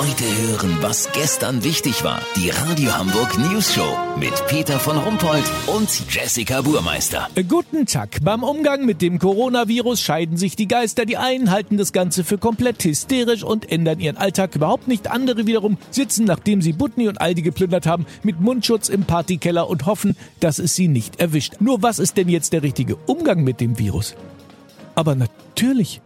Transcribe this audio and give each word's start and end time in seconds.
Heute 0.00 0.24
hören, 0.24 0.78
was 0.80 1.12
gestern 1.12 1.62
wichtig 1.62 2.02
war. 2.04 2.22
Die 2.34 2.48
Radio 2.48 2.96
Hamburg 2.96 3.36
News 3.36 3.74
Show 3.74 3.98
mit 4.18 4.32
Peter 4.46 4.80
von 4.80 4.96
Rumpold 4.96 5.44
und 5.66 5.90
Jessica 6.08 6.62
Burmeister. 6.62 7.28
Guten 7.46 7.84
Tag. 7.84 8.16
Beim 8.22 8.42
Umgang 8.42 8.86
mit 8.86 9.02
dem 9.02 9.18
Coronavirus 9.18 10.00
scheiden 10.00 10.38
sich 10.38 10.56
die 10.56 10.68
Geister. 10.68 11.04
Die 11.04 11.18
einen 11.18 11.50
halten 11.50 11.76
das 11.76 11.92
Ganze 11.92 12.24
für 12.24 12.38
komplett 12.38 12.82
hysterisch 12.82 13.42
und 13.42 13.70
ändern 13.70 14.00
ihren 14.00 14.16
Alltag 14.16 14.56
überhaupt 14.56 14.88
nicht. 14.88 15.10
Andere 15.10 15.46
wiederum 15.46 15.76
sitzen, 15.90 16.24
nachdem 16.24 16.62
sie 16.62 16.72
Butni 16.72 17.06
und 17.06 17.20
Aldi 17.20 17.42
geplündert 17.42 17.84
haben, 17.84 18.06
mit 18.22 18.40
Mundschutz 18.40 18.88
im 18.88 19.04
Partykeller 19.04 19.68
und 19.68 19.84
hoffen, 19.84 20.16
dass 20.40 20.58
es 20.58 20.74
sie 20.74 20.88
nicht 20.88 21.20
erwischt. 21.20 21.56
Nur 21.60 21.82
was 21.82 21.98
ist 21.98 22.16
denn 22.16 22.30
jetzt 22.30 22.54
der 22.54 22.62
richtige 22.62 22.96
Umgang 22.96 23.44
mit 23.44 23.60
dem 23.60 23.78
Virus? 23.78 24.14
Aber 24.94 25.14
natürlich. 25.14 26.00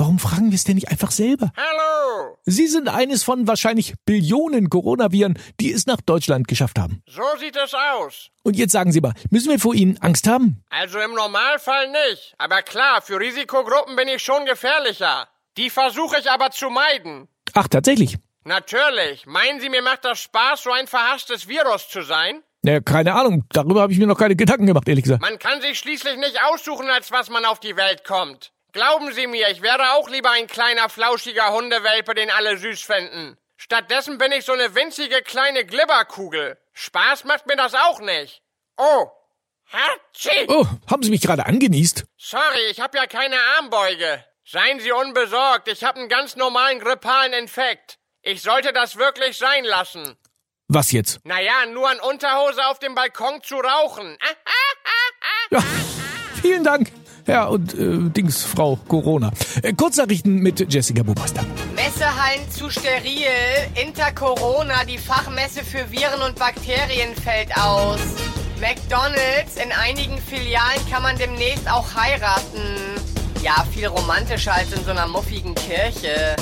Warum 0.00 0.18
fragen 0.18 0.50
wir 0.50 0.54
es 0.54 0.64
denn 0.64 0.76
nicht 0.76 0.88
einfach 0.90 1.10
selber? 1.10 1.52
Hallo, 1.58 2.38
Sie 2.46 2.68
sind 2.68 2.88
eines 2.88 3.22
von 3.22 3.46
wahrscheinlich 3.46 3.92
Billionen 4.06 4.70
Coronaviren, 4.70 5.38
die 5.60 5.70
es 5.70 5.84
nach 5.84 6.00
Deutschland 6.00 6.48
geschafft 6.48 6.78
haben. 6.78 7.02
so 7.06 7.20
sieht 7.38 7.54
es 7.54 7.74
aus. 7.74 8.30
Und 8.42 8.56
jetzt 8.56 8.72
sagen 8.72 8.92
Sie 8.92 9.02
mal, 9.02 9.12
müssen 9.28 9.50
wir 9.50 9.58
vor 9.58 9.74
Ihnen 9.74 9.98
Angst 9.98 10.26
haben? 10.26 10.64
Also 10.70 10.98
im 11.00 11.12
Normalfall 11.12 11.90
nicht. 11.90 12.34
Aber 12.38 12.62
klar, 12.62 13.02
für 13.02 13.20
Risikogruppen 13.20 13.94
bin 13.94 14.08
ich 14.08 14.22
schon 14.22 14.46
gefährlicher. 14.46 15.28
Die 15.58 15.68
versuche 15.68 16.16
ich 16.18 16.30
aber 16.30 16.50
zu 16.50 16.70
meiden. 16.70 17.28
Ach, 17.52 17.68
tatsächlich. 17.68 18.16
Natürlich. 18.44 19.26
Meinen 19.26 19.60
Sie, 19.60 19.68
mir 19.68 19.82
macht 19.82 20.06
das 20.06 20.18
Spaß, 20.20 20.62
so 20.62 20.72
ein 20.72 20.86
verhasstes 20.86 21.46
Virus 21.46 21.90
zu 21.90 22.00
sein? 22.00 22.42
Naja, 22.62 22.80
keine 22.80 23.12
Ahnung. 23.12 23.44
Darüber 23.50 23.82
habe 23.82 23.92
ich 23.92 23.98
mir 23.98 24.06
noch 24.06 24.18
keine 24.18 24.34
Gedanken 24.34 24.64
gemacht, 24.64 24.88
ehrlich 24.88 25.04
gesagt. 25.04 25.20
Man 25.20 25.38
kann 25.38 25.60
sich 25.60 25.78
schließlich 25.78 26.16
nicht 26.16 26.42
aussuchen, 26.50 26.88
als 26.88 27.12
was 27.12 27.28
man 27.28 27.44
auf 27.44 27.60
die 27.60 27.76
Welt 27.76 28.04
kommt. 28.04 28.54
Glauben 28.72 29.12
Sie 29.12 29.26
mir, 29.26 29.48
ich 29.48 29.62
wäre 29.62 29.94
auch 29.94 30.08
lieber 30.08 30.30
ein 30.30 30.46
kleiner, 30.46 30.88
flauschiger 30.88 31.52
Hundewelpe, 31.52 32.14
den 32.14 32.30
alle 32.30 32.56
süß 32.56 32.82
fänden. 32.82 33.36
Stattdessen 33.56 34.16
bin 34.18 34.32
ich 34.32 34.44
so 34.44 34.52
eine 34.52 34.74
winzige 34.74 35.22
kleine 35.22 35.64
Glibberkugel. 35.64 36.56
Spaß 36.72 37.24
macht 37.24 37.46
mir 37.46 37.56
das 37.56 37.74
auch 37.74 38.00
nicht. 38.00 38.42
Oh. 38.76 39.08
Hatschi! 39.72 40.46
Oh, 40.48 40.66
haben 40.90 41.02
Sie 41.02 41.10
mich 41.10 41.20
gerade 41.20 41.46
angenießt? 41.46 42.04
Sorry, 42.16 42.70
ich 42.70 42.80
habe 42.80 42.96
ja 42.96 43.06
keine 43.06 43.36
Armbeuge. 43.58 44.24
Seien 44.44 44.80
Sie 44.80 44.90
unbesorgt, 44.90 45.68
ich 45.68 45.84
habe 45.84 46.00
einen 46.00 46.08
ganz 46.08 46.36
normalen 46.36 46.80
grippalen 46.80 47.32
Infekt. 47.32 47.98
Ich 48.22 48.42
sollte 48.42 48.72
das 48.72 48.96
wirklich 48.96 49.36
sein 49.38 49.64
lassen. 49.64 50.16
Was 50.66 50.92
jetzt? 50.92 51.20
Naja, 51.24 51.66
nur 51.66 51.88
an 51.88 52.00
Unterhose 52.00 52.64
auf 52.66 52.78
dem 52.78 52.94
Balkon 52.94 53.42
zu 53.42 53.56
rauchen. 53.56 54.16
Ja, 55.50 55.62
vielen 56.40 56.64
Dank. 56.64 56.90
Ja, 57.30 57.44
und 57.44 57.74
äh, 57.74 58.10
Dings, 58.10 58.42
Frau 58.42 58.76
Corona. 58.88 59.30
Äh, 59.62 59.72
Kurznachrichten 59.72 60.40
mit 60.40 60.72
Jessica 60.72 61.04
Bubaster. 61.04 61.44
Messehallen 61.76 62.50
zu 62.50 62.68
steril. 62.70 63.22
Inter-Corona, 63.80 64.84
die 64.84 64.98
Fachmesse 64.98 65.64
für 65.64 65.88
Viren 65.92 66.22
und 66.26 66.34
Bakterien 66.40 67.14
fällt 67.14 67.56
aus. 67.56 68.00
McDonalds, 68.60 69.62
in 69.64 69.70
einigen 69.70 70.18
Filialen 70.18 70.80
kann 70.90 71.04
man 71.04 71.16
demnächst 71.18 71.70
auch 71.70 71.94
heiraten. 71.94 72.62
Ja, 73.44 73.64
viel 73.72 73.86
romantischer 73.86 74.52
als 74.52 74.72
in 74.72 74.82
so 74.84 74.90
einer 74.90 75.06
muffigen 75.06 75.54
Kirche. 75.54 76.34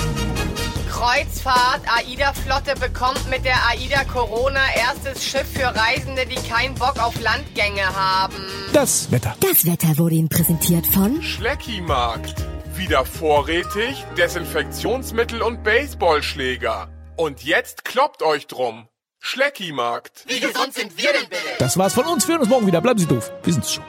Kreuzfahrt, 0.99 1.83
AIDA-Flotte 1.87 2.75
bekommt 2.75 3.31
mit 3.31 3.45
der 3.45 3.55
AIDA 3.69 4.03
Corona 4.03 4.59
erstes 4.75 5.25
Schiff 5.25 5.47
für 5.47 5.67
Reisende, 5.67 6.27
die 6.27 6.35
keinen 6.49 6.75
Bock 6.75 6.99
auf 7.01 7.15
Landgänge 7.21 7.87
haben. 7.95 8.45
Das 8.73 9.09
Wetter. 9.13 9.37
Das 9.39 9.65
Wetter 9.65 9.97
wurde 9.97 10.17
Ihnen 10.17 10.29
präsentiert 10.29 10.85
von 10.89 11.23
Schleckimarkt. 11.23 12.45
Wieder 12.75 13.05
vorrätig, 13.05 14.05
Desinfektionsmittel 14.17 15.41
und 15.41 15.63
Baseballschläger. 15.63 16.89
Und 17.17 17.45
jetzt 17.45 17.85
kloppt 17.85 18.25
euch 18.25 18.49
drum. 18.49 18.89
Schleckimarkt. 19.21 20.25
Wie 20.27 20.41
gesund 20.41 20.75
sind 20.75 20.99
wir 20.99 21.13
denn 21.13 21.29
bitte? 21.29 21.43
Das 21.61 21.79
war's 21.79 21.95
von 21.95 22.07
uns. 22.07 22.27
Wir 22.27 22.35
hören 22.35 22.43
uns 22.43 22.51
morgen 22.51 22.67
wieder. 22.67 22.81
Bleiben 22.81 22.99
Sie 22.99 23.07
doof. 23.07 23.31
Wir 23.45 23.53
sind's 23.53 23.73
schon. 23.73 23.85